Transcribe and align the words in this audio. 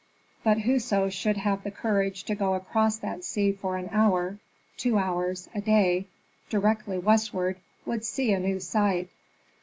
But 0.43 0.61
whoso 0.61 1.09
should 1.09 1.37
have 1.37 1.61
the 1.63 1.69
courage 1.69 2.23
to 2.23 2.33
go 2.33 2.55
across 2.55 2.97
that 2.97 3.23
sea 3.23 3.51
for 3.51 3.77
an 3.77 3.87
hour, 3.91 4.39
two 4.75 4.97
hours, 4.97 5.47
a 5.53 5.61
day, 5.61 6.07
directly 6.49 6.97
westward 6.97 7.57
would 7.85 8.03
see 8.03 8.33
a 8.33 8.39
new 8.39 8.59
sight. 8.59 9.11